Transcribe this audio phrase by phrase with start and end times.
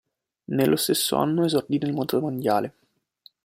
[0.45, 2.73] Nello stesso anno esordì nel Motomondiale.